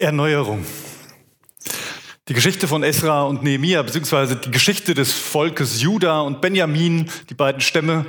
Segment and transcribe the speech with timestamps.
[0.00, 0.64] Erneuerung.
[2.28, 7.34] Die Geschichte von Esra und Nehemia, beziehungsweise die Geschichte des Volkes Juda und Benjamin, die
[7.34, 8.06] beiden Stämme,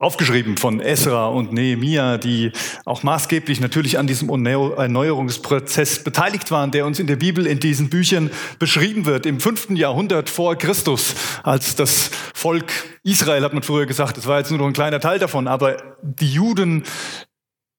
[0.00, 2.50] aufgeschrieben von Esra und Nehemia, die
[2.84, 7.88] auch maßgeblich natürlich an diesem Erneuerungsprozess beteiligt waren, der uns in der Bibel in diesen
[7.88, 9.26] Büchern beschrieben wird.
[9.26, 11.14] Im fünften Jahrhundert vor Christus,
[11.44, 12.72] als das Volk
[13.04, 15.96] Israel, hat man früher gesagt, das war jetzt nur noch ein kleiner Teil davon, aber
[16.02, 16.82] die Juden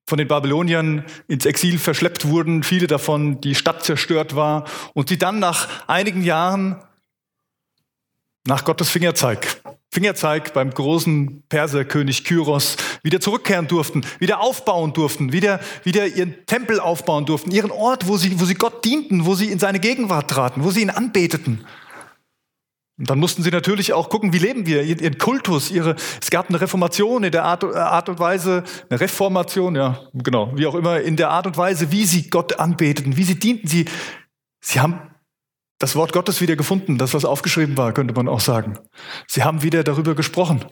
[0.10, 5.20] von den Babyloniern ins Exil verschleppt wurden, viele davon die Stadt zerstört war und sie
[5.20, 6.78] dann nach einigen Jahren
[8.46, 15.60] nach Gottes Fingerzeig, Fingerzeig beim großen Perserkönig Kyros wieder zurückkehren durften, wieder aufbauen durften, wieder,
[15.84, 19.52] wieder ihren Tempel aufbauen durften, ihren Ort, wo sie, wo sie Gott dienten, wo sie
[19.52, 21.66] in seine Gegenwart traten, wo sie ihn anbeteten.
[23.00, 26.50] Und dann mussten sie natürlich auch gucken, wie leben wir, ihren Kultus, ihre, es gab
[26.50, 31.00] eine Reformation in der Art, Art und Weise, eine Reformation, ja, genau, wie auch immer,
[31.00, 33.70] in der Art und Weise, wie sie Gott anbeteten, wie sie dienten.
[33.70, 33.86] Sie,
[34.60, 35.00] sie haben
[35.80, 38.78] das Wort Gottes wieder gefunden, das, was aufgeschrieben war, könnte man auch sagen.
[39.28, 40.66] Sie haben wieder darüber gesprochen.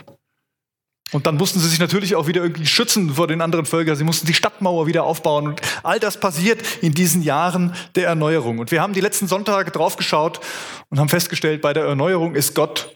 [1.13, 3.95] Und dann mussten sie sich natürlich auch wieder irgendwie schützen vor den anderen Völkern.
[3.95, 5.47] Sie mussten die Stadtmauer wieder aufbauen.
[5.47, 8.59] Und all das passiert in diesen Jahren der Erneuerung.
[8.59, 10.41] Und wir haben die letzten Sonntage draufgeschaut
[10.89, 12.93] und haben festgestellt, bei der Erneuerung ist Gott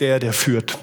[0.00, 0.78] der, der führt.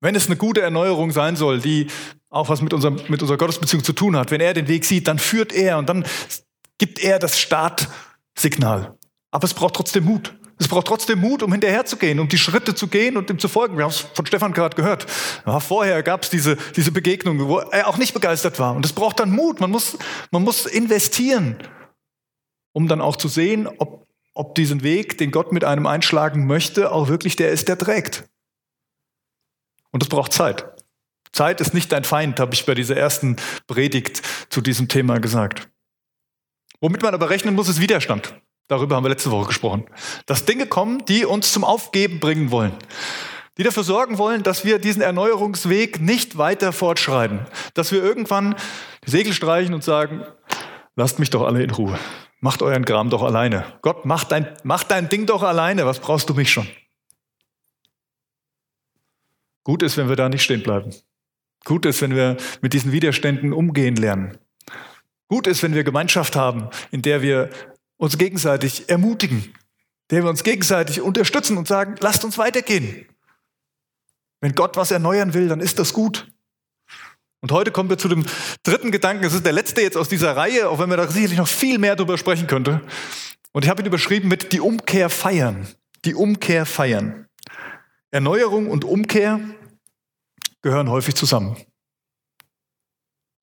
[0.00, 1.86] Wenn es eine gute Erneuerung sein soll, die
[2.28, 5.08] auch was mit, unserem, mit unserer Gottesbeziehung zu tun hat, wenn er den Weg sieht,
[5.08, 6.04] dann führt er und dann
[6.78, 8.98] gibt er das Startsignal.
[9.30, 10.34] Aber es braucht trotzdem Mut.
[10.58, 13.76] Es braucht trotzdem Mut, um hinterherzugehen, um die Schritte zu gehen und ihm zu folgen.
[13.76, 15.06] Wir haben es von Stefan gerade gehört.
[15.46, 18.74] Ja, vorher gab es diese, diese Begegnung, wo er auch nicht begeistert war.
[18.74, 19.60] Und es braucht dann Mut.
[19.60, 19.98] Man muss,
[20.30, 21.58] man muss investieren,
[22.72, 26.92] um dann auch zu sehen, ob, ob diesen Weg, den Gott mit einem einschlagen möchte,
[26.92, 28.24] auch wirklich der ist, der trägt.
[29.90, 30.66] Und es braucht Zeit.
[31.32, 35.68] Zeit ist nicht dein Feind, habe ich bei dieser ersten Predigt zu diesem Thema gesagt.
[36.80, 38.40] Womit man aber rechnen muss, ist Widerstand.
[38.68, 39.86] Darüber haben wir letzte Woche gesprochen.
[40.26, 42.72] Dass Dinge kommen, die uns zum Aufgeben bringen wollen.
[43.58, 47.46] Die dafür sorgen wollen, dass wir diesen Erneuerungsweg nicht weiter fortschreiten.
[47.74, 48.56] Dass wir irgendwann
[49.06, 50.24] die Segel streichen und sagen,
[50.96, 51.98] lasst mich doch alle in Ruhe.
[52.40, 53.64] Macht euren Kram doch alleine.
[53.82, 55.86] Gott, mach dein, mach dein Ding doch alleine.
[55.86, 56.66] Was brauchst du mich schon?
[59.62, 60.94] Gut ist, wenn wir da nicht stehen bleiben.
[61.64, 64.36] Gut ist, wenn wir mit diesen Widerständen umgehen lernen.
[65.28, 67.48] Gut ist, wenn wir Gemeinschaft haben, in der wir
[68.04, 69.54] uns gegenseitig ermutigen,
[70.10, 73.06] der wir uns gegenseitig unterstützen und sagen, lasst uns weitergehen.
[74.40, 76.30] Wenn Gott was erneuern will, dann ist das gut.
[77.40, 78.24] Und heute kommen wir zu dem
[78.62, 79.24] dritten Gedanken.
[79.24, 81.78] Es ist der letzte jetzt aus dieser Reihe, auch wenn man da sicherlich noch viel
[81.78, 82.80] mehr darüber sprechen könnte.
[83.52, 85.66] Und ich habe ihn überschrieben mit die Umkehr feiern.
[86.04, 87.26] Die Umkehr feiern.
[88.10, 89.40] Erneuerung und Umkehr
[90.62, 91.56] gehören häufig zusammen.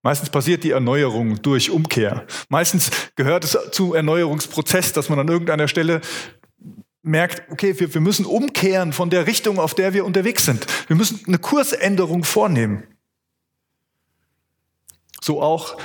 [0.03, 2.25] Meistens passiert die Erneuerung durch Umkehr.
[2.49, 6.01] Meistens gehört es zum Erneuerungsprozess, dass man an irgendeiner Stelle
[7.03, 10.65] merkt, okay, wir, wir müssen umkehren von der Richtung, auf der wir unterwegs sind.
[10.87, 12.83] Wir müssen eine Kursänderung vornehmen.
[15.21, 15.77] So auch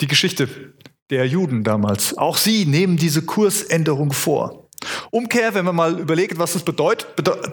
[0.00, 0.74] die Geschichte
[1.10, 2.16] der Juden damals.
[2.16, 4.59] Auch sie nehmen diese Kursänderung vor.
[5.10, 7.08] Umkehr, wenn man mal überlegt, was das bedeutet,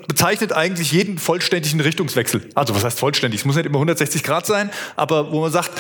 [0.07, 2.49] bezeichnet eigentlich jeden vollständigen Richtungswechsel.
[2.55, 3.41] Also was heißt vollständig?
[3.41, 5.71] Es muss nicht immer 160 Grad sein, aber wo man sagt,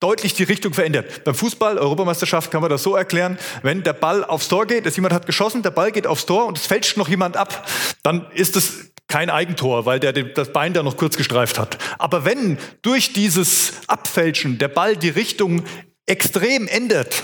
[0.00, 1.24] deutlich die Richtung verändert.
[1.24, 4.96] Beim Fußball, Europameisterschaft kann man das so erklären, wenn der Ball aufs Tor geht, dass
[4.96, 7.66] jemand hat geschossen, der Ball geht aufs Tor und es fälscht noch jemand ab,
[8.02, 11.78] dann ist es kein Eigentor, weil der das Bein da noch kurz gestreift hat.
[11.98, 15.62] Aber wenn durch dieses Abfälschen der Ball die Richtung
[16.06, 17.22] extrem ändert,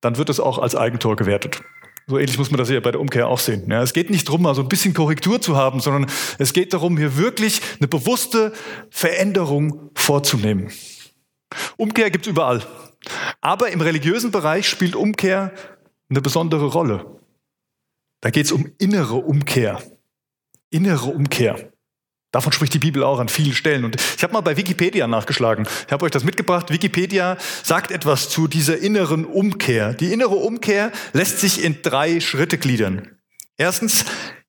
[0.00, 1.60] dann wird es auch als Eigentor gewertet.
[2.06, 3.70] So ähnlich muss man das ja bei der Umkehr auch sehen.
[3.70, 6.72] Ja, es geht nicht darum, mal so ein bisschen Korrektur zu haben, sondern es geht
[6.72, 8.52] darum, hier wirklich eine bewusste
[8.90, 10.70] Veränderung vorzunehmen.
[11.76, 12.62] Umkehr gibt es überall.
[13.40, 15.52] Aber im religiösen Bereich spielt Umkehr
[16.08, 17.20] eine besondere Rolle.
[18.20, 19.82] Da geht es um innere Umkehr.
[20.70, 21.71] Innere Umkehr.
[22.32, 23.84] Davon spricht die Bibel auch an vielen Stellen.
[23.84, 25.68] Und ich habe mal bei Wikipedia nachgeschlagen.
[25.86, 26.70] Ich habe euch das mitgebracht.
[26.70, 29.92] Wikipedia sagt etwas zu dieser inneren Umkehr.
[29.92, 33.18] Die innere Umkehr lässt sich in drei Schritte gliedern.
[33.58, 34.06] Erstens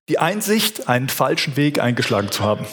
[0.08, 2.66] die Einsicht, einen falschen Weg eingeschlagen zu haben.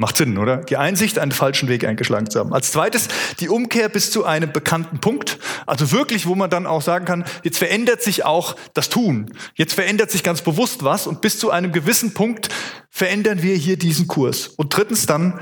[0.00, 0.58] Macht Sinn, oder?
[0.58, 2.54] Die Einsicht, einen falschen Weg eingeschlagen zu haben.
[2.54, 3.08] Als zweites
[3.40, 5.38] die Umkehr bis zu einem bekannten Punkt.
[5.66, 9.34] Also wirklich, wo man dann auch sagen kann, jetzt verändert sich auch das Tun.
[9.56, 12.48] Jetzt verändert sich ganz bewusst was und bis zu einem gewissen Punkt
[12.90, 14.46] verändern wir hier diesen Kurs.
[14.46, 15.40] Und drittens dann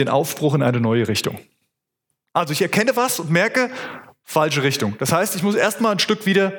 [0.00, 1.38] den Aufbruch in eine neue Richtung.
[2.32, 3.70] Also ich erkenne was und merke,
[4.24, 4.96] falsche Richtung.
[4.98, 6.52] Das heißt, ich muss erstmal ein Stück wieder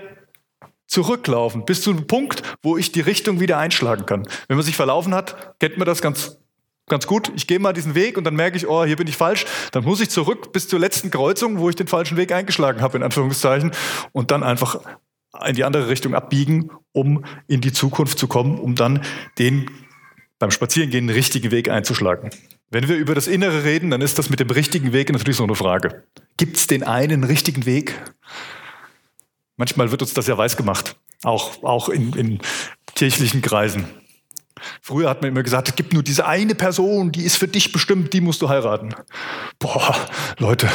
[0.88, 4.26] zurücklaufen, bis zu einem Punkt, wo ich die Richtung wieder einschlagen kann.
[4.48, 6.38] Wenn man sich verlaufen hat, kennt man das ganz
[6.88, 9.18] ganz gut, ich gehe mal diesen Weg und dann merke ich, oh, hier bin ich
[9.18, 9.46] falsch.
[9.72, 12.98] Dann muss ich zurück bis zur letzten Kreuzung, wo ich den falschen Weg eingeschlagen habe,
[12.98, 13.72] in Anführungszeichen,
[14.12, 14.80] und dann einfach
[15.46, 19.04] in die andere Richtung abbiegen, um in die Zukunft zu kommen, um dann
[19.38, 19.70] den
[20.40, 22.30] beim Spazierengehen richtigen Weg einzuschlagen.
[22.70, 25.44] Wenn wir über das Innere reden, dann ist das mit dem richtigen Weg natürlich so
[25.44, 26.04] eine Frage.
[26.38, 28.02] Gibt es den einen richtigen Weg?
[29.56, 32.40] Manchmal wird uns das ja weiß gemacht, auch, auch in, in
[32.96, 33.86] kirchlichen Kreisen.
[34.82, 37.72] Früher hat man immer gesagt, es gibt nur diese eine Person, die ist für dich
[37.72, 38.96] bestimmt, die musst du heiraten.
[39.60, 39.96] Boah,
[40.38, 40.70] Leute,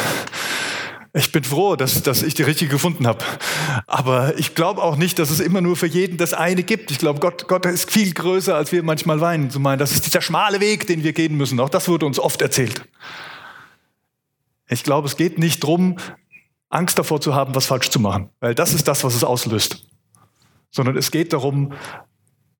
[1.13, 3.25] ich bin froh, dass, dass ich die richtige gefunden habe.
[3.87, 6.91] Aber ich glaube auch nicht, dass es immer nur für jeden das eine gibt.
[6.93, 9.51] Ich glaube, Gott, Gott ist viel größer, als wir manchmal weinen.
[9.51, 11.59] Zu meinen, das ist dieser schmale Weg, den wir gehen müssen.
[11.59, 12.85] Auch das wurde uns oft erzählt.
[14.69, 15.97] Ich glaube, es geht nicht darum,
[16.69, 19.89] Angst davor zu haben, was falsch zu machen, weil das ist das, was es auslöst.
[20.71, 21.73] Sondern es geht darum,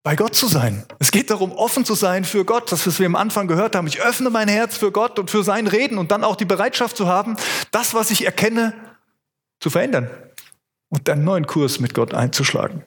[0.03, 0.85] bei Gott zu sein.
[0.99, 3.87] Es geht darum, offen zu sein für Gott, das, was wir am Anfang gehört haben.
[3.87, 6.97] Ich öffne mein Herz für Gott und für sein Reden und dann auch die Bereitschaft
[6.97, 7.37] zu haben,
[7.71, 8.73] das, was ich erkenne,
[9.61, 10.09] zu verändern
[10.89, 12.85] und einen neuen Kurs mit Gott einzuschlagen.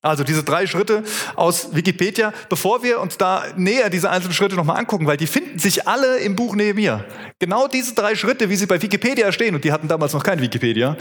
[0.00, 1.02] Also diese drei Schritte
[1.34, 5.58] aus Wikipedia, bevor wir uns da näher diese einzelnen Schritte nochmal angucken, weil die finden
[5.58, 7.04] sich alle im Buch Nehemiah.
[7.38, 10.40] Genau diese drei Schritte, wie sie bei Wikipedia stehen, und die hatten damals noch kein
[10.40, 10.96] Wikipedia,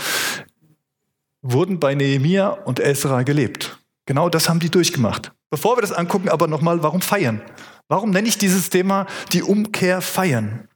[1.42, 3.78] wurden bei Nehemiah und Esra gelebt.
[4.06, 5.32] Genau das haben die durchgemacht.
[5.50, 7.42] Bevor wir das angucken, aber nochmal, warum feiern?
[7.88, 10.68] Warum nenne ich dieses Thema die Umkehr feiern?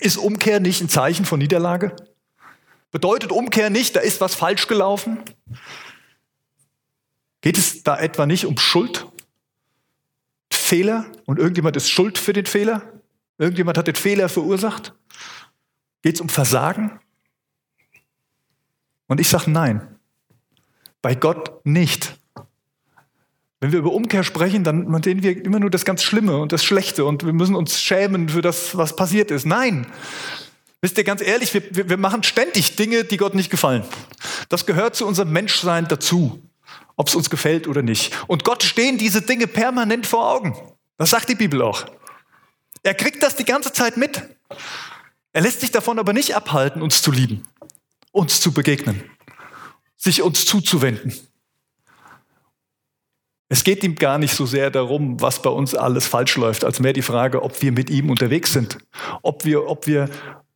[0.00, 1.94] Ist Umkehr nicht ein Zeichen von Niederlage?
[2.90, 5.18] Bedeutet Umkehr nicht, da ist was falsch gelaufen?
[7.40, 9.06] Geht es da etwa nicht um Schuld?
[10.52, 11.06] Fehler?
[11.26, 12.82] Und irgendjemand ist schuld für den Fehler?
[13.38, 14.94] Irgendjemand hat den Fehler verursacht?
[16.02, 17.00] Geht es um Versagen?
[19.06, 19.98] Und ich sage nein.
[21.02, 22.18] Bei Gott nicht.
[23.62, 26.64] Wenn wir über Umkehr sprechen, dann sehen wir immer nur das ganz Schlimme und das
[26.64, 29.46] Schlechte und wir müssen uns schämen für das, was passiert ist.
[29.46, 29.86] Nein.
[30.80, 33.84] Wisst ihr, ganz ehrlich, wir, wir machen ständig Dinge, die Gott nicht gefallen.
[34.48, 36.42] Das gehört zu unserem Menschsein dazu,
[36.96, 38.12] ob es uns gefällt oder nicht.
[38.26, 40.56] Und Gott stehen diese Dinge permanent vor Augen.
[40.98, 41.86] Das sagt die Bibel auch.
[42.82, 44.22] Er kriegt das die ganze Zeit mit.
[45.32, 47.46] Er lässt sich davon aber nicht abhalten, uns zu lieben,
[48.10, 49.04] uns zu begegnen,
[49.96, 51.14] sich uns zuzuwenden.
[53.52, 56.80] Es geht ihm gar nicht so sehr darum, was bei uns alles falsch läuft, als
[56.80, 58.78] mehr die Frage, ob wir mit ihm unterwegs sind,
[59.20, 60.08] ob wir, ob wir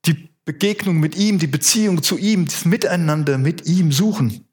[0.06, 4.48] die Begegnung mit ihm, die Beziehung zu ihm, das Miteinander mit ihm suchen.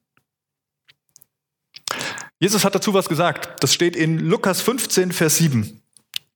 [2.38, 3.64] Jesus hat dazu was gesagt.
[3.64, 5.82] Das steht in Lukas 15, Vers 7.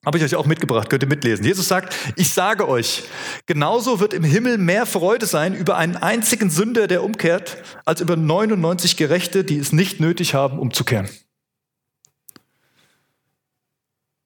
[0.06, 1.44] Habe ich euch auch mitgebracht, könnt ihr mitlesen.
[1.44, 3.04] Jesus sagt, ich sage euch,
[3.48, 8.16] genauso wird im Himmel mehr Freude sein über einen einzigen Sünder, der umkehrt, als über
[8.16, 11.10] 99 Gerechte, die es nicht nötig haben, umzukehren.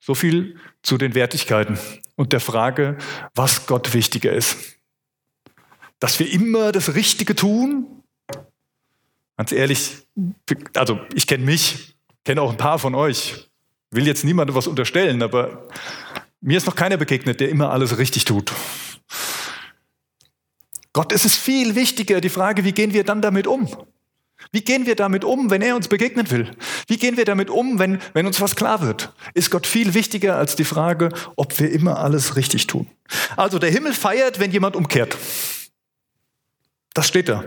[0.04, 1.80] So viel zu den Wertigkeiten
[2.16, 2.98] und der Frage,
[3.36, 4.58] was Gott wichtiger ist.
[6.00, 7.86] Dass wir immer das Richtige tun.
[9.38, 10.08] Ganz ehrlich,
[10.76, 11.96] also ich kenne mich,
[12.26, 13.48] kenne auch ein paar von euch.
[13.92, 15.68] Will jetzt niemandem was unterstellen, aber
[16.40, 18.52] mir ist noch keiner begegnet, der immer alles richtig tut.
[20.94, 23.70] Gott ist es viel wichtiger, die Frage, wie gehen wir dann damit um?
[24.52, 26.52] Wie gehen wir damit um, wenn er uns begegnen will?
[26.88, 29.14] Wie gehen wir damit um, wenn, wenn uns was klar wird?
[29.34, 32.88] Ist Gott viel wichtiger als die Frage, ob wir immer alles richtig tun?
[33.38, 35.18] Also der Himmel feiert, wenn jemand umkehrt.
[36.94, 37.44] Das steht da.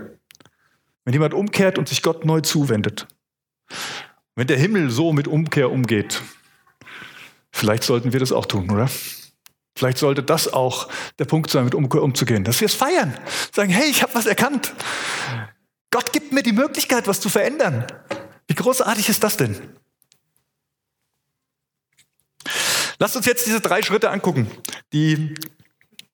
[1.05, 3.07] Wenn jemand umkehrt und sich Gott neu zuwendet.
[4.37, 6.23] Wenn der Himmel so mit Umkehr umgeht,
[7.53, 8.89] vielleicht sollten wir das auch tun, oder?
[9.77, 13.17] Vielleicht sollte das auch der Punkt sein, mit Umkehr umzugehen, dass wir es feiern.
[13.53, 14.73] Sagen, hey, ich habe was erkannt.
[15.95, 17.87] Gott gibt mir die Möglichkeit, was zu verändern.
[18.49, 19.55] Wie großartig ist das denn?
[22.99, 24.51] Lasst uns jetzt diese drei Schritte angucken,
[24.93, 25.37] die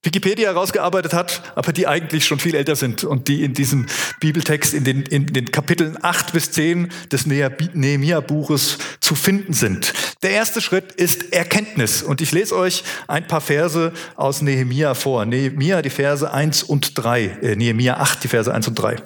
[0.03, 3.87] Wikipedia herausgearbeitet hat, aber die eigentlich schon viel älter sind und die in diesem
[4.21, 9.95] Bibeltext in den, in den Kapiteln 8 bis 10 des Nehemia-Buches zu finden sind.
[10.23, 15.25] Der erste Schritt ist Erkenntnis und ich lese euch ein paar Verse aus Nehemia vor.
[15.25, 18.97] Nehemia, die Verse 1 und 3, äh, Nehemia 8, die Verse 1 und 3.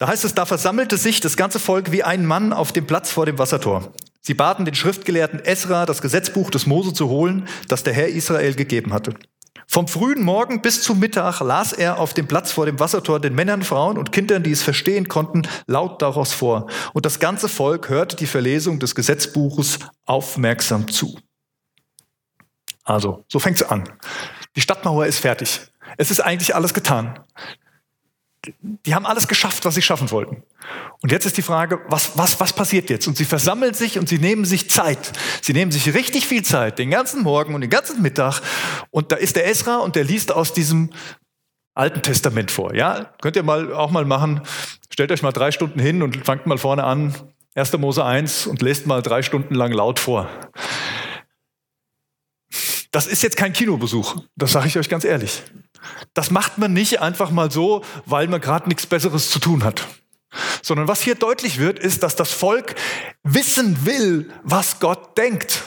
[0.00, 3.10] Da heißt es, da versammelte sich das ganze Volk wie ein Mann auf dem Platz
[3.10, 3.92] vor dem Wassertor.
[4.22, 8.54] Sie baten den Schriftgelehrten Esra, das Gesetzbuch des Mose zu holen, das der Herr Israel
[8.54, 9.12] gegeben hatte.
[9.66, 13.34] Vom frühen Morgen bis zum Mittag las er auf dem Platz vor dem Wassertor den
[13.34, 16.70] Männern, Frauen und Kindern, die es verstehen konnten, laut daraus vor.
[16.94, 21.18] Und das ganze Volk hörte die Verlesung des Gesetzbuches aufmerksam zu.
[22.84, 23.84] Also, so fängt es an.
[24.56, 25.60] Die Stadtmauer ist fertig.
[25.98, 27.20] Es ist eigentlich alles getan.
[28.60, 30.42] Die haben alles geschafft, was sie schaffen wollten.
[31.02, 33.06] Und jetzt ist die Frage, was, was, was passiert jetzt?
[33.06, 35.12] Und sie versammeln sich und sie nehmen sich Zeit.
[35.42, 38.40] Sie nehmen sich richtig viel Zeit, den ganzen Morgen und den ganzen Mittag.
[38.90, 40.90] Und da ist der Esra und der liest aus diesem
[41.74, 42.74] Alten Testament vor.
[42.74, 44.42] Ja, könnt ihr mal auch mal machen.
[44.90, 47.14] Stellt euch mal drei Stunden hin und fangt mal vorne an,
[47.54, 47.72] 1.
[47.78, 50.28] Mose 1 und lest mal drei Stunden lang laut vor.
[52.90, 55.42] Das ist jetzt kein Kinobesuch, das sage ich euch ganz ehrlich.
[56.14, 59.86] Das macht man nicht einfach mal so, weil man gerade nichts Besseres zu tun hat.
[60.62, 62.74] Sondern was hier deutlich wird, ist, dass das Volk
[63.22, 65.62] wissen will, was Gott denkt.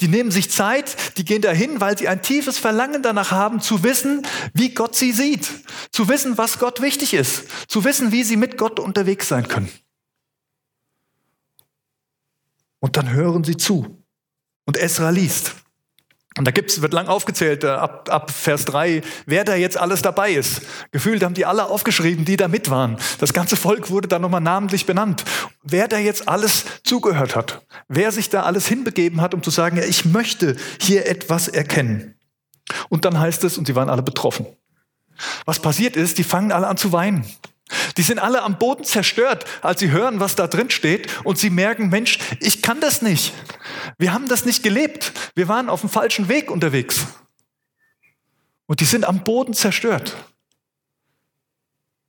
[0.00, 3.82] Die nehmen sich Zeit, die gehen dahin, weil sie ein tiefes Verlangen danach haben, zu
[3.84, 5.48] wissen, wie Gott sie sieht,
[5.92, 9.70] zu wissen, was Gott wichtig ist, zu wissen, wie sie mit Gott unterwegs sein können.
[12.80, 14.04] Und dann hören sie zu.
[14.66, 15.54] Und Esra liest.
[16.36, 20.02] Und da gibt's, wird lang aufgezählt, äh, ab, ab Vers 3, wer da jetzt alles
[20.02, 20.62] dabei ist.
[20.90, 22.96] Gefühlt haben die alle aufgeschrieben, die da mit waren.
[23.20, 25.24] Das ganze Volk wurde da nochmal namentlich benannt.
[25.62, 27.64] Wer da jetzt alles zugehört hat.
[27.86, 32.18] Wer sich da alles hinbegeben hat, um zu sagen, ja, ich möchte hier etwas erkennen.
[32.88, 34.46] Und dann heißt es, und sie waren alle betroffen.
[35.44, 37.24] Was passiert ist, die fangen alle an zu weinen.
[37.96, 41.50] Die sind alle am Boden zerstört, als sie hören, was da drin steht und sie
[41.50, 43.32] merken, Mensch, ich kann das nicht.
[43.98, 45.12] Wir haben das nicht gelebt.
[45.34, 47.06] Wir waren auf dem falschen Weg unterwegs.
[48.66, 50.16] Und die sind am Boden zerstört.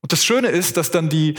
[0.02, 1.36] Und das Schöne ist, dass dann die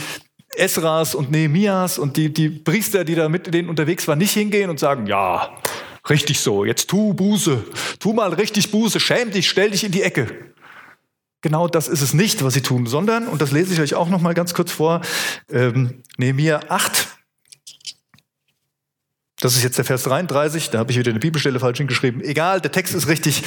[0.55, 4.69] Esras und Nehemias und die, die Priester, die da mit denen unterwegs waren, nicht hingehen
[4.69, 5.55] und sagen, ja,
[6.09, 7.63] richtig so, jetzt tu Buße,
[7.99, 10.53] tu mal richtig Buße, schäm dich, stell dich in die Ecke.
[11.41, 14.09] Genau das ist es nicht, was sie tun, sondern, und das lese ich euch auch
[14.09, 15.01] noch mal ganz kurz vor,
[15.51, 17.07] ähm, Nehemiah 8,
[19.39, 22.21] das ist jetzt der Vers 33, da habe ich wieder eine Bibelstelle falsch hingeschrieben.
[22.21, 23.43] Egal, der Text ist richtig.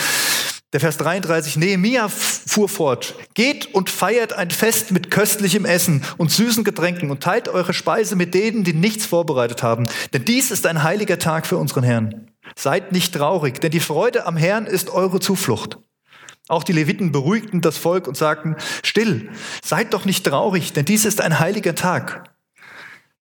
[0.72, 6.30] Der Vers 33, Nehemiah fuhr fort, geht und feiert ein Fest mit köstlichem Essen und
[6.30, 9.88] süßen Getränken und teilt eure Speise mit denen, die nichts vorbereitet haben.
[10.12, 12.30] Denn dies ist ein heiliger Tag für unseren Herrn.
[12.54, 15.78] Seid nicht traurig, denn die Freude am Herrn ist eure Zuflucht.
[16.48, 19.30] Auch die Leviten beruhigten das Volk und sagten, still,
[19.64, 22.30] seid doch nicht traurig, denn dies ist ein heiliger Tag.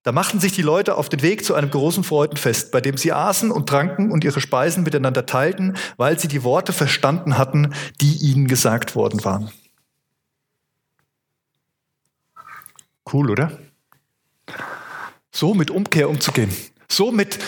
[0.03, 3.11] Da machten sich die Leute auf den Weg zu einem großen Freudenfest, bei dem sie
[3.11, 8.15] aßen und tranken und ihre Speisen miteinander teilten, weil sie die Worte verstanden hatten, die
[8.15, 9.51] ihnen gesagt worden waren.
[13.11, 13.59] Cool, oder?
[15.31, 16.49] So mit Umkehr umzugehen,
[16.89, 17.39] so mit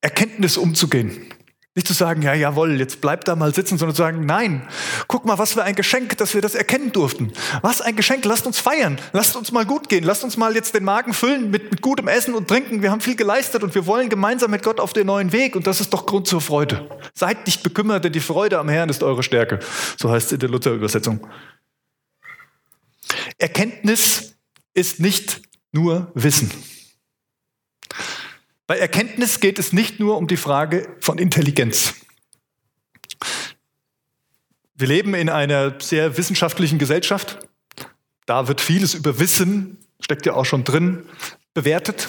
[0.00, 1.34] Erkenntnis umzugehen.
[1.78, 4.66] Nicht zu sagen, ja, jawohl, jetzt bleib da mal sitzen, sondern zu sagen, nein,
[5.06, 7.32] guck mal, was für ein Geschenk, dass wir das erkennen durften.
[7.62, 10.74] Was ein Geschenk, lasst uns feiern, lasst uns mal gut gehen, lasst uns mal jetzt
[10.74, 12.82] den Magen füllen mit, mit gutem Essen und Trinken.
[12.82, 15.68] Wir haben viel geleistet und wir wollen gemeinsam mit Gott auf den neuen Weg und
[15.68, 16.90] das ist doch Grund zur Freude.
[17.14, 19.60] Seid nicht bekümmert, denn die Freude am Herrn ist eure Stärke.
[20.00, 21.28] So heißt es in der Luther-Übersetzung.
[23.38, 24.34] Erkenntnis
[24.74, 26.50] ist nicht nur Wissen.
[28.68, 31.94] Bei Erkenntnis geht es nicht nur um die Frage von Intelligenz.
[34.74, 37.38] Wir leben in einer sehr wissenschaftlichen Gesellschaft.
[38.26, 41.06] Da wird vieles über Wissen, steckt ja auch schon drin,
[41.54, 42.08] bewertet.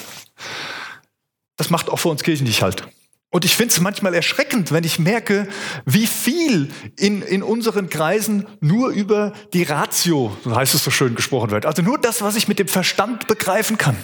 [1.56, 2.86] Das macht auch für uns Kirchen nicht halt.
[3.30, 5.48] Und ich finde es manchmal erschreckend, wenn ich merke,
[5.86, 11.16] wie viel in, in unseren Kreisen nur über die Ratio, so heißt es so schön
[11.16, 11.66] gesprochen wird.
[11.66, 13.96] Also nur das, was ich mit dem Verstand begreifen kann.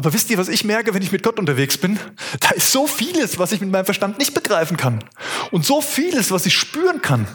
[0.00, 1.98] Aber wisst ihr, was ich merke, wenn ich mit Gott unterwegs bin?
[2.40, 5.04] Da ist so vieles, was ich mit meinem Verstand nicht begreifen kann.
[5.50, 7.26] Und so vieles, was ich spüren kann.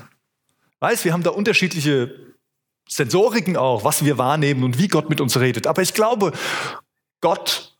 [0.79, 2.34] Weiß, wir haben da unterschiedliche
[2.89, 5.67] Sensoriken auch, was wir wahrnehmen und wie Gott mit uns redet.
[5.67, 6.31] Aber ich glaube,
[7.22, 7.77] Gott,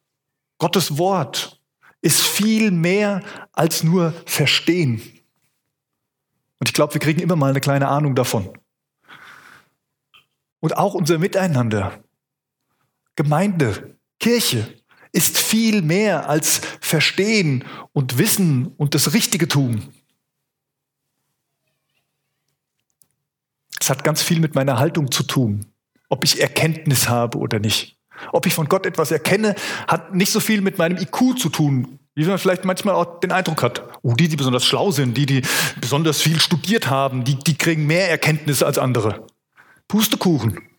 [0.60, 1.60] Gottes Wort
[2.04, 3.24] ist viel mehr
[3.54, 5.02] als nur verstehen.
[6.60, 8.56] Und ich glaube, wir kriegen immer mal eine kleine Ahnung davon.
[10.60, 12.04] Und auch unser Miteinander,
[13.16, 13.95] Gemeinde,
[14.26, 14.66] Kirche
[15.12, 17.64] ist viel mehr als Verstehen
[17.94, 19.84] und Wissen und das Richtige tun.
[23.80, 25.68] Es hat ganz viel mit meiner Haltung zu tun,
[26.10, 28.00] ob ich Erkenntnis habe oder nicht.
[28.32, 29.54] Ob ich von Gott etwas erkenne,
[29.88, 33.32] hat nicht so viel mit meinem IQ zu tun, wie man vielleicht manchmal auch den
[33.32, 33.84] Eindruck hat.
[34.02, 35.44] Oh, die, die besonders schlau sind, die, die
[35.80, 39.28] besonders viel studiert haben, die, die kriegen mehr Erkenntnisse als andere.
[39.88, 40.75] Pustekuchen.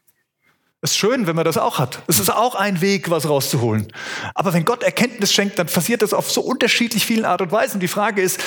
[0.82, 2.02] Ist schön, wenn man das auch hat.
[2.06, 3.92] Es ist auch ein Weg, was rauszuholen.
[4.34, 7.80] Aber wenn Gott Erkenntnis schenkt, dann passiert das auf so unterschiedlich vielen Art und Weisen.
[7.80, 8.40] Die Frage ist,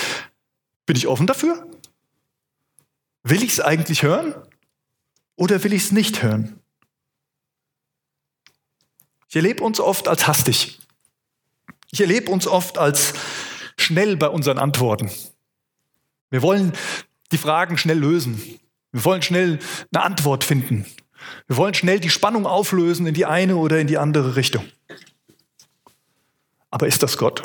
[0.85, 1.67] bin ich offen dafür?
[3.23, 4.35] Will ich es eigentlich hören?
[5.35, 6.59] Oder will ich es nicht hören?
[9.27, 10.79] Ich erlebe uns oft als hastig.
[11.91, 13.13] Ich erlebe uns oft als
[13.77, 15.11] schnell bei unseren Antworten.
[16.29, 16.73] Wir wollen
[17.31, 18.59] die Fragen schnell lösen.
[18.91, 19.59] Wir wollen schnell
[19.93, 20.85] eine Antwort finden.
[21.47, 24.65] Wir wollen schnell die Spannung auflösen in die eine oder in die andere Richtung.
[26.69, 27.43] Aber ist das Gott?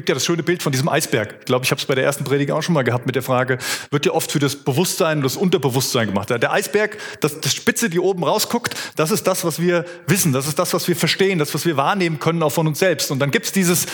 [0.00, 1.36] gibt ja das schöne Bild von diesem Eisberg.
[1.40, 3.22] Ich glaube, ich habe es bei der ersten Predigt auch schon mal gehabt mit der
[3.22, 3.58] Frage,
[3.90, 6.30] wird ja oft für das Bewusstsein und das Unterbewusstsein gemacht.
[6.30, 10.46] Der Eisberg, das, das Spitze, die oben rausguckt, das ist das, was wir wissen, das
[10.46, 13.10] ist das, was wir verstehen, das, was wir wahrnehmen können, auch von uns selbst.
[13.10, 13.86] Und dann gibt es dieses,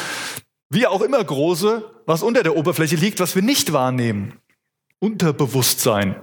[0.71, 4.35] wie auch immer große, was unter der Oberfläche liegt, was wir nicht wahrnehmen.
[5.01, 6.17] Unterbewusstsein.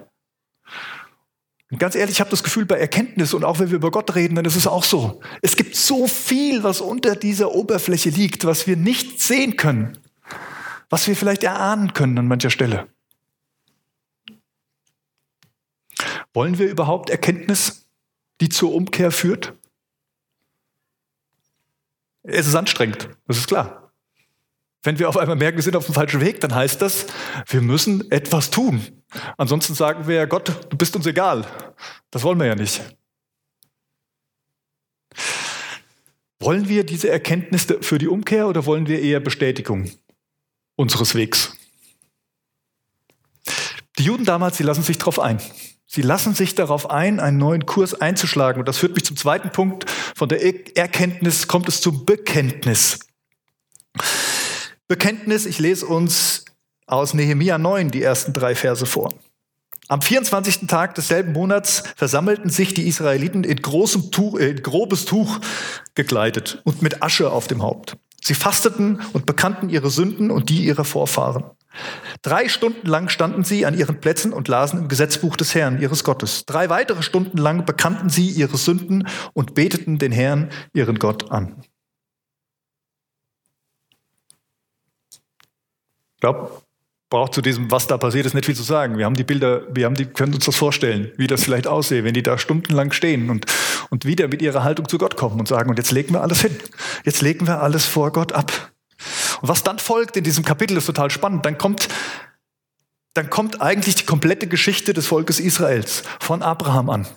[1.73, 4.13] Und ganz ehrlich, ich habe das Gefühl, bei Erkenntnis und auch wenn wir über Gott
[4.13, 5.21] reden, dann ist es auch so.
[5.41, 9.97] Es gibt so viel, was unter dieser Oberfläche liegt, was wir nicht sehen können,
[10.91, 12.87] was wir vielleicht erahnen können an mancher Stelle.
[16.35, 17.87] Wollen wir überhaupt Erkenntnis,
[18.39, 19.53] die zur Umkehr führt?
[22.21, 23.82] Es ist anstrengend, das ist klar.
[24.83, 27.05] Wenn wir auf einmal merken, wir sind auf dem falschen Weg, dann heißt das,
[27.47, 28.85] wir müssen etwas tun.
[29.37, 31.45] Ansonsten sagen wir ja, Gott, du bist uns egal.
[32.11, 32.81] Das wollen wir ja nicht.
[36.39, 39.89] Wollen wir diese Erkenntnis für die Umkehr oder wollen wir eher Bestätigung
[40.75, 41.55] unseres Wegs?
[43.97, 45.39] Die Juden damals, sie lassen sich darauf ein.
[45.85, 48.59] Sie lassen sich darauf ein, einen neuen Kurs einzuschlagen.
[48.59, 49.89] Und das führt mich zum zweiten Punkt.
[49.89, 50.43] Von der
[50.75, 52.99] Erkenntnis kommt es zum Bekenntnis.
[54.93, 56.45] Bekenntnis, ich lese uns
[56.85, 59.11] aus Nehemia 9 die ersten drei Verse vor.
[59.87, 60.67] Am 24.
[60.67, 65.39] Tag desselben Monats versammelten sich die Israeliten in, großem Tuch, in grobes Tuch
[65.95, 67.97] gekleidet und mit Asche auf dem Haupt.
[68.21, 71.45] Sie fasteten und bekannten ihre Sünden und die ihrer Vorfahren.
[72.21, 76.03] Drei Stunden lang standen sie an ihren Plätzen und lasen im Gesetzbuch des Herrn, ihres
[76.03, 76.45] Gottes.
[76.45, 81.63] Drei weitere Stunden lang bekannten sie ihre Sünden und beteten den Herrn, ihren Gott, an.
[86.23, 86.63] Glaube,
[87.09, 88.97] braucht zu diesem, was da passiert ist, nicht viel zu sagen.
[88.97, 92.03] Wir haben die Bilder, wir haben die, können uns das vorstellen, wie das vielleicht aussehe,
[92.03, 93.45] wenn die da stundenlang stehen und,
[93.91, 96.41] und wieder mit ihrer Haltung zu Gott kommen und sagen, und jetzt legen wir alles
[96.41, 96.55] hin.
[97.03, 98.71] Jetzt legen wir alles vor Gott ab.
[99.41, 101.45] Und was dann folgt in diesem Kapitel ist total spannend.
[101.45, 101.87] Dann kommt
[103.15, 107.07] dann kommt eigentlich die komplette Geschichte des Volkes Israels von Abraham an.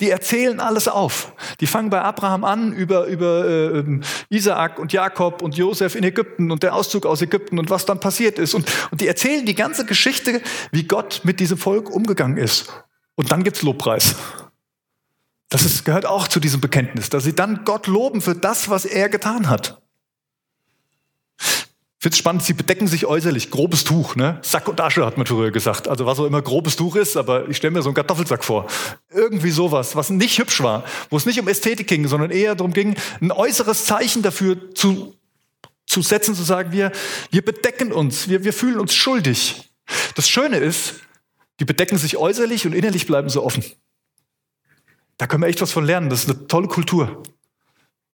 [0.00, 1.32] Die erzählen alles auf.
[1.60, 6.50] Die fangen bei Abraham an über, über äh, Isaak und Jakob und Josef in Ägypten
[6.50, 8.54] und der Auszug aus Ägypten und was dann passiert ist.
[8.54, 12.72] Und, und die erzählen die ganze Geschichte, wie Gott mit diesem Volk umgegangen ist.
[13.14, 14.16] Und dann gibt's Lobpreis.
[15.48, 18.84] Das ist, gehört auch zu diesem Bekenntnis, dass sie dann Gott loben für das, was
[18.84, 19.79] er getan hat.
[22.02, 23.50] Finde spannend, sie bedecken sich äußerlich.
[23.50, 24.38] Grobes Tuch, ne?
[24.40, 25.86] Sack und Asche hat man früher gesagt.
[25.86, 28.68] Also was auch immer grobes Tuch ist, aber ich stelle mir so einen Kartoffelsack vor.
[29.10, 32.72] Irgendwie sowas, was nicht hübsch war, wo es nicht um Ästhetik ging, sondern eher darum
[32.72, 35.14] ging, ein äußeres Zeichen dafür zu,
[35.86, 36.90] zu setzen, zu sagen, wir,
[37.32, 39.70] wir bedecken uns, wir, wir fühlen uns schuldig.
[40.14, 40.94] Das Schöne ist,
[41.58, 43.62] die bedecken sich äußerlich und innerlich bleiben sie offen.
[45.18, 46.08] Da können wir echt was von lernen.
[46.08, 47.22] Das ist eine tolle Kultur.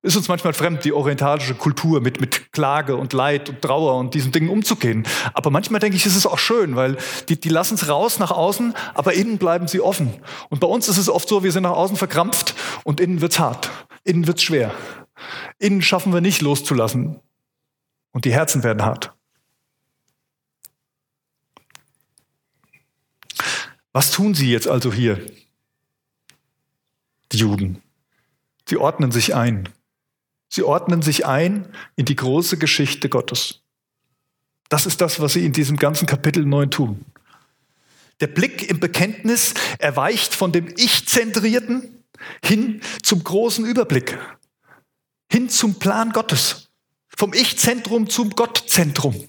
[0.04, 4.14] Ist uns manchmal fremd, die orientalische Kultur mit, mit Klage und Leid und Trauer und
[4.14, 5.06] diesen Dingen umzugehen.
[5.32, 6.96] Aber manchmal denke ich, ist es auch schön, weil
[7.28, 10.12] die, die lassen es raus nach außen, aber innen bleiben sie offen.
[10.48, 13.38] Und bei uns ist es oft so, wir sind nach außen verkrampft und innen wird's
[13.38, 13.70] hart.
[14.02, 14.74] Innen wird's schwer.
[15.60, 17.20] Innen schaffen wir nicht loszulassen.
[18.10, 19.12] Und die Herzen werden hart.
[23.92, 25.24] Was tun sie jetzt also hier?
[27.30, 27.80] Die Juden.
[28.68, 29.68] Sie ordnen sich ein.
[30.54, 33.62] Sie ordnen sich ein in die große Geschichte Gottes.
[34.68, 37.06] Das ist das, was sie in diesem ganzen Kapitel 9 tun.
[38.20, 42.04] Der Blick im Bekenntnis erweicht von dem Ich-Zentrierten
[42.44, 44.18] hin zum großen Überblick,
[45.30, 46.68] hin zum Plan Gottes,
[47.08, 49.26] vom Ich-Zentrum zum Gott-Zentrum.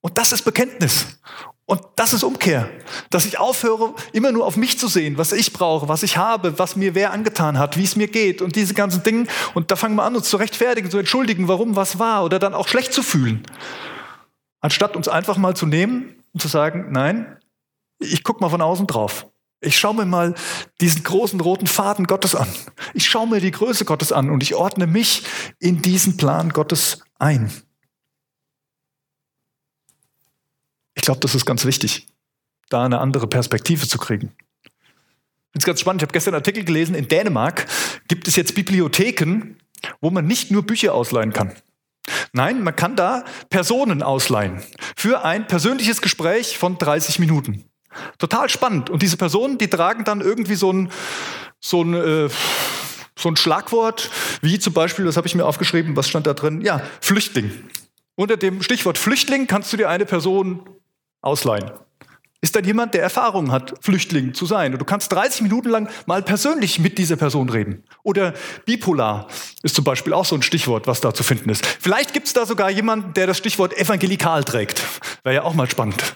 [0.00, 1.20] Und das ist Bekenntnis.
[1.66, 2.68] Und das ist Umkehr,
[3.08, 6.58] dass ich aufhöre, immer nur auf mich zu sehen, was ich brauche, was ich habe,
[6.58, 9.26] was mir wer angetan hat, wie es mir geht und diese ganzen Dinge.
[9.54, 12.52] Und da fangen wir an, uns zu rechtfertigen, zu entschuldigen, warum was war oder dann
[12.52, 13.46] auch schlecht zu fühlen.
[14.60, 17.38] Anstatt uns einfach mal zu nehmen und zu sagen, nein,
[17.98, 19.26] ich gucke mal von außen drauf.
[19.62, 20.34] Ich schaue mir mal
[20.82, 22.48] diesen großen roten Faden Gottes an.
[22.92, 25.22] Ich schaue mir die Größe Gottes an und ich ordne mich
[25.58, 27.50] in diesen Plan Gottes ein.
[30.93, 32.06] Ich glaube, das ist ganz wichtig,
[32.68, 34.32] da eine andere Perspektive zu kriegen.
[35.52, 36.02] Das ist ganz spannend.
[36.02, 36.94] Ich habe gestern einen Artikel gelesen.
[36.94, 37.66] In Dänemark
[38.08, 39.56] gibt es jetzt Bibliotheken,
[40.00, 41.52] wo man nicht nur Bücher ausleihen kann.
[42.32, 44.62] Nein, man kann da Personen ausleihen
[44.96, 47.64] für ein persönliches Gespräch von 30 Minuten.
[48.18, 48.90] Total spannend.
[48.90, 50.90] Und diese Personen, die tragen dann irgendwie so ein,
[51.60, 52.28] so ein, äh,
[53.16, 54.10] so ein Schlagwort,
[54.42, 56.60] wie zum Beispiel, das habe ich mir aufgeschrieben, was stand da drin?
[56.60, 57.52] Ja, Flüchtling.
[58.16, 60.68] Unter dem Stichwort Flüchtling kannst du dir eine Person
[61.24, 61.70] ausleihen.
[62.40, 64.72] ist dann jemand, der Erfahrung hat, Flüchtling zu sein.
[64.74, 67.84] Und du kannst 30 Minuten lang mal persönlich mit dieser Person reden.
[68.02, 68.34] Oder
[68.66, 69.28] bipolar
[69.62, 71.64] ist zum Beispiel auch so ein Stichwort, was da zu finden ist.
[71.64, 74.82] Vielleicht gibt es da sogar jemanden, der das Stichwort evangelikal trägt.
[75.22, 76.14] Wäre ja auch mal spannend.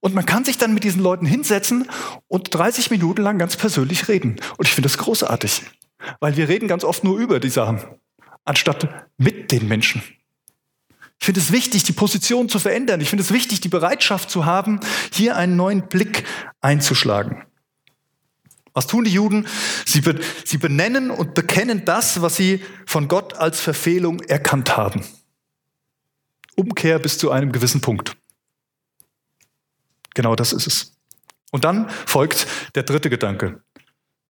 [0.00, 1.88] Und man kann sich dann mit diesen Leuten hinsetzen
[2.26, 4.36] und 30 Minuten lang ganz persönlich reden.
[4.56, 5.62] Und ich finde das großartig,
[6.20, 7.80] weil wir reden ganz oft nur über die Sachen,
[8.46, 10.02] anstatt mit den Menschen.
[11.20, 13.00] Ich finde es wichtig, die Position zu verändern.
[13.02, 14.80] Ich finde es wichtig, die Bereitschaft zu haben,
[15.12, 16.24] hier einen neuen Blick
[16.62, 17.44] einzuschlagen.
[18.72, 19.46] Was tun die Juden?
[19.84, 25.04] Sie, be sie benennen und bekennen das, was sie von Gott als Verfehlung erkannt haben.
[26.56, 28.16] Umkehr bis zu einem gewissen Punkt.
[30.14, 30.96] Genau das ist es.
[31.50, 33.62] Und dann folgt der dritte Gedanke.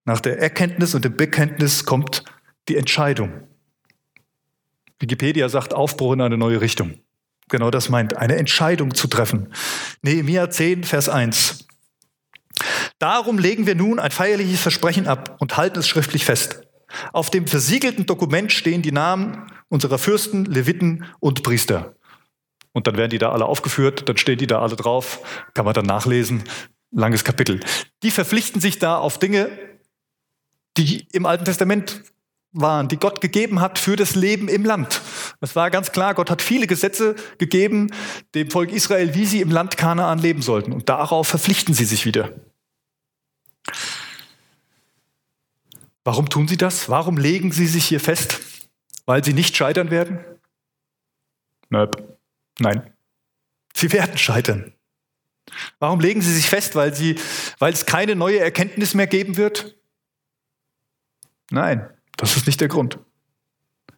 [0.05, 2.23] Nach der Erkenntnis und dem Bekenntnis kommt
[2.67, 3.48] die Entscheidung.
[4.99, 6.99] Wikipedia sagt Aufbruch in eine neue Richtung.
[7.47, 9.53] Genau das meint, eine Entscheidung zu treffen.
[10.01, 11.65] Nehemiah 10, Vers 1.
[12.99, 16.61] Darum legen wir nun ein feierliches Versprechen ab und halten es schriftlich fest.
[17.13, 21.95] Auf dem versiegelten Dokument stehen die Namen unserer Fürsten, Leviten und Priester.
[22.71, 25.21] Und dann werden die da alle aufgeführt, dann stehen die da alle drauf,
[25.53, 26.43] kann man dann nachlesen,
[26.91, 27.59] langes Kapitel.
[28.03, 29.49] Die verpflichten sich da auf Dinge,
[30.77, 32.03] die im Alten Testament
[32.51, 35.01] waren, die Gott gegeben hat für das Leben im Land.
[35.39, 37.91] Es war ganz klar, Gott hat viele Gesetze gegeben
[38.33, 40.73] dem Volk Israel, wie sie im Land Kanaan leben sollten.
[40.73, 42.31] Und darauf verpflichten sie sich wieder.
[46.03, 46.89] Warum tun sie das?
[46.89, 48.39] Warum legen sie sich hier fest?
[49.05, 50.19] Weil sie nicht scheitern werden?
[52.59, 52.93] Nein.
[53.75, 54.73] Sie werden scheitern.
[55.79, 56.75] Warum legen sie sich fest?
[56.75, 57.15] Weil, sie,
[57.59, 59.75] weil es keine neue Erkenntnis mehr geben wird?
[61.51, 61.89] Nein.
[62.19, 62.99] Das ist nicht der Grund.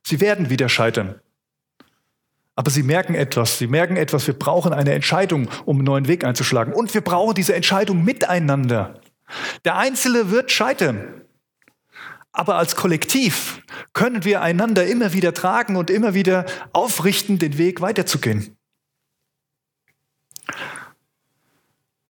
[0.03, 1.19] Sie werden wieder scheitern.
[2.55, 6.23] Aber sie merken etwas, sie merken etwas, wir brauchen eine Entscheidung, um einen neuen Weg
[6.23, 6.73] einzuschlagen.
[6.73, 9.01] Und wir brauchen diese Entscheidung miteinander.
[9.65, 11.21] Der Einzelne wird scheitern.
[12.31, 17.81] Aber als Kollektiv können wir einander immer wieder tragen und immer wieder aufrichten, den Weg
[17.81, 18.55] weiterzugehen.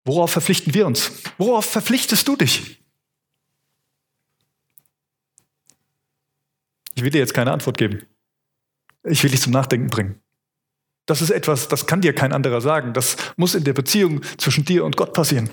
[0.05, 1.11] Worauf verpflichten wir uns?
[1.37, 2.78] Worauf verpflichtest du dich?
[6.99, 8.01] Ich will dir jetzt keine Antwort geben.
[9.03, 10.19] Ich will dich zum Nachdenken bringen.
[11.05, 12.91] Das ist etwas, das kann dir kein anderer sagen.
[12.91, 15.49] Das muss in der Beziehung zwischen dir und Gott passieren.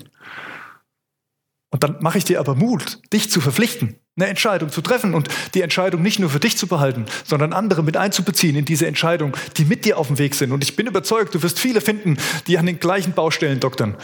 [1.71, 5.29] Und dann mache ich dir aber Mut, dich zu verpflichten, eine Entscheidung zu treffen und
[5.53, 9.37] die Entscheidung nicht nur für dich zu behalten, sondern andere mit einzubeziehen in diese Entscheidung,
[9.55, 10.51] die mit dir auf dem Weg sind.
[10.51, 13.95] Und ich bin überzeugt, du wirst viele finden, die an den gleichen Baustellen doktern,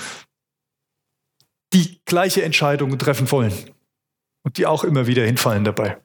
[1.74, 3.54] die gleiche Entscheidungen treffen wollen
[4.44, 5.98] und die auch immer wieder hinfallen dabei.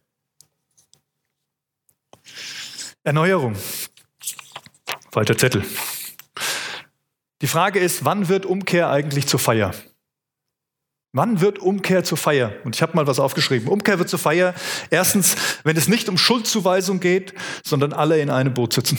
[3.09, 3.57] Erneuerung.
[5.11, 5.65] Falscher Zettel.
[7.41, 9.75] Die Frage ist, wann wird Umkehr eigentlich zur Feier?
[11.13, 12.53] Wann wird Umkehr zur Feier?
[12.65, 13.69] Und ich habe mal was aufgeschrieben.
[13.69, 14.55] Umkehr wird zur Feier
[14.91, 17.33] erstens, wenn es nicht um Schuldzuweisung geht,
[17.65, 18.99] sondern alle in einem Boot sitzen.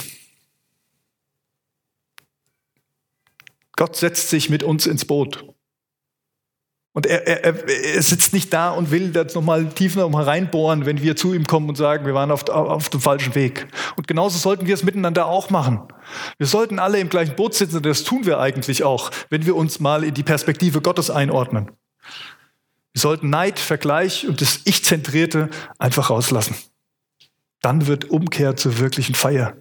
[3.73, 5.53] Gott setzt sich mit uns ins Boot.
[6.93, 11.01] Und er, er, er, sitzt nicht da und will das nochmal tiefer nochmal reinbohren, wenn
[11.01, 13.67] wir zu ihm kommen und sagen, wir waren auf, auf dem falschen Weg.
[13.95, 15.83] Und genauso sollten wir es miteinander auch machen.
[16.39, 19.55] Wir sollten alle im gleichen Boot sitzen und das tun wir eigentlich auch, wenn wir
[19.55, 21.71] uns mal in die Perspektive Gottes einordnen.
[22.93, 26.55] Wir sollten Neid, Vergleich und das Ich-Zentrierte einfach rauslassen.
[27.61, 29.55] Dann wird Umkehr zur wirklichen Feier.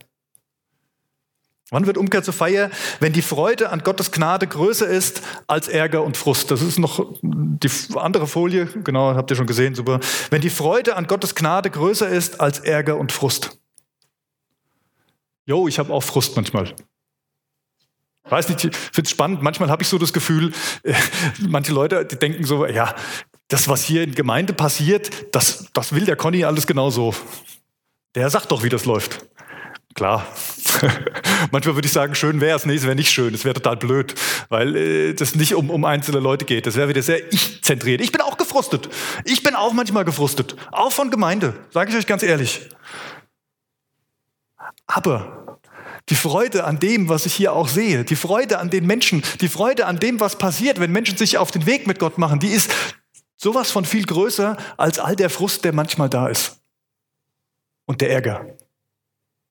[1.70, 2.70] Wann wird Umkehr zur Feier?
[2.98, 6.50] Wenn die Freude an Gottes Gnade größer ist als Ärger und Frust.
[6.50, 10.00] Das ist noch die andere Folie, genau, habt ihr schon gesehen, super.
[10.30, 13.58] Wenn die Freude an Gottes Gnade größer ist als Ärger und Frust.
[15.44, 16.74] Jo, ich habe auch Frust manchmal.
[18.24, 19.42] Weiß nicht, ich finde es spannend.
[19.42, 20.52] Manchmal habe ich so das Gefühl,
[20.82, 20.94] äh,
[21.40, 22.94] manche Leute, die denken so, ja,
[23.48, 27.14] das, was hier in Gemeinde passiert, das, das will der Conny alles genauso.
[28.14, 29.26] Der sagt doch, wie das läuft.
[29.94, 30.26] Klar.
[31.50, 32.66] Manchmal würde ich sagen, schön wäre es.
[32.66, 33.34] Nee, es wäre nicht schön.
[33.34, 34.14] Es wäre total blöd,
[34.48, 36.66] weil äh, das nicht um, um einzelne Leute geht.
[36.66, 38.00] Das wäre wieder sehr ich-zentriert.
[38.00, 38.88] Ich bin auch gefrustet.
[39.24, 40.56] Ich bin auch manchmal gefrustet.
[40.70, 42.68] Auch von Gemeinde, sage ich euch ganz ehrlich.
[44.86, 45.58] Aber
[46.08, 49.48] die Freude an dem, was ich hier auch sehe, die Freude an den Menschen, die
[49.48, 52.48] Freude an dem, was passiert, wenn Menschen sich auf den Weg mit Gott machen, die
[52.48, 52.72] ist
[53.36, 56.60] sowas von viel größer als all der Frust, der manchmal da ist.
[57.86, 58.46] Und der Ärger.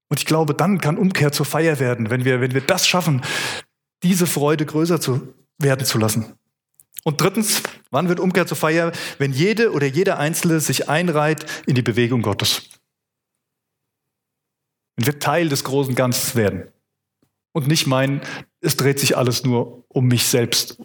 [0.10, 3.22] Und ich glaube, dann kann Umkehr zur Feier werden, wenn wir, wenn wir das schaffen,
[4.04, 6.34] diese Freude größer zu werden zu lassen.
[7.04, 8.92] Und drittens, wann wird Umkehr zur Feier?
[9.18, 12.70] Wenn jede oder jeder Einzelne sich einreiht in die Bewegung Gottes.
[14.96, 16.68] Wenn wir Teil des großen Ganzes werden.
[17.54, 18.22] Und nicht meinen,
[18.62, 20.78] es dreht sich alles nur um mich selbst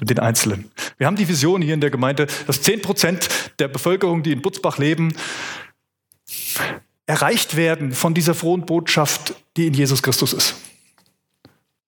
[0.00, 0.70] den Einzelnen.
[0.96, 3.28] Wir haben die Vision hier in der Gemeinde, dass 10 Prozent
[3.58, 5.14] der Bevölkerung, die in Butzbach leben,
[7.08, 10.54] erreicht werden von dieser frohen Botschaft, die in Jesus Christus ist.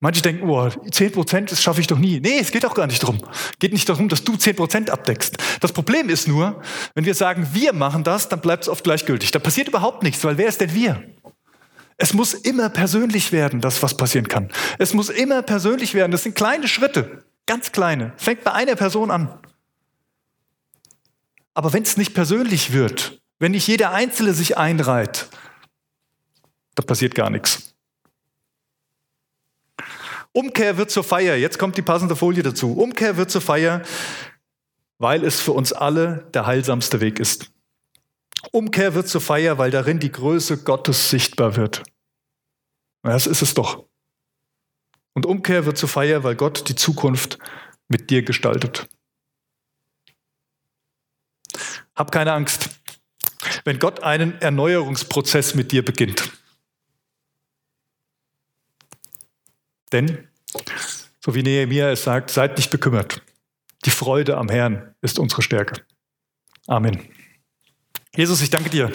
[0.00, 2.20] Manche denken, oh, 10 Prozent, das schaffe ich doch nie.
[2.20, 3.20] Nee, es geht auch gar nicht darum.
[3.30, 5.37] Es geht nicht darum, dass du 10 Prozent abdeckst.
[5.61, 6.62] Das Problem ist nur,
[6.94, 9.30] wenn wir sagen, wir machen das, dann bleibt es oft gleichgültig.
[9.30, 11.04] Da passiert überhaupt nichts, weil wer ist denn wir?
[11.98, 14.48] Es muss immer persönlich werden, das, was passieren kann.
[14.78, 16.12] Es muss immer persönlich werden.
[16.12, 18.14] Das sind kleine Schritte, ganz kleine.
[18.16, 19.38] Fängt bei einer Person an.
[21.52, 25.29] Aber wenn es nicht persönlich wird, wenn nicht jeder Einzelne sich einreiht,
[26.76, 27.74] dann passiert gar nichts.
[30.33, 31.35] Umkehr wird zur Feier.
[31.37, 32.79] Jetzt kommt die passende Folie dazu.
[32.79, 33.83] Umkehr wird zur Feier,
[34.98, 37.50] weil es für uns alle der heilsamste Weg ist.
[38.53, 41.83] Umkehr wird zur Feier, weil darin die Größe Gottes sichtbar wird.
[43.03, 43.87] Das ist es doch.
[45.14, 47.38] Und Umkehr wird zur Feier, weil Gott die Zukunft
[47.88, 48.88] mit dir gestaltet.
[51.96, 52.80] Hab keine Angst,
[53.64, 56.31] wenn Gott einen Erneuerungsprozess mit dir beginnt.
[59.92, 60.29] Denn,
[61.25, 63.23] so wie Nehemiah es sagt, seid nicht bekümmert.
[63.85, 65.83] Die Freude am Herrn ist unsere Stärke.
[66.66, 67.01] Amen.
[68.14, 68.92] Jesus, ich danke dir.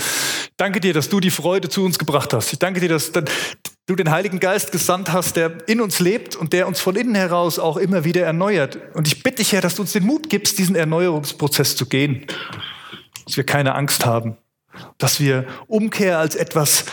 [0.57, 2.53] Danke dir, dass du die Freude zu uns gebracht hast.
[2.53, 6.53] Ich danke dir, dass du den Heiligen Geist gesandt hast, der in uns lebt und
[6.53, 8.77] der uns von innen heraus auch immer wieder erneuert.
[8.93, 12.25] Und ich bitte dich, Herr, dass du uns den Mut gibst, diesen Erneuerungsprozess zu gehen.
[13.25, 14.37] Dass wir keine Angst haben.
[14.97, 16.85] Dass wir Umkehr als etwas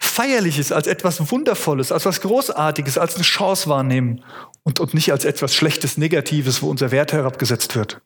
[0.00, 4.24] Feierliches, als etwas Wundervolles, als etwas Großartiges, als eine Chance wahrnehmen
[4.62, 8.00] und, und nicht als etwas Schlechtes, Negatives, wo unser Wert herabgesetzt wird.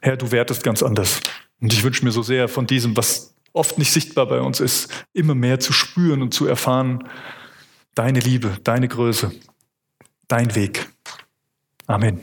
[0.00, 1.20] Herr, du wertest ganz anders.
[1.60, 4.90] Und ich wünsche mir so sehr von diesem, was oft nicht sichtbar bei uns ist,
[5.12, 7.08] immer mehr zu spüren und zu erfahren,
[7.94, 9.32] deine Liebe, deine Größe,
[10.28, 10.88] dein Weg.
[11.86, 12.20] Amen.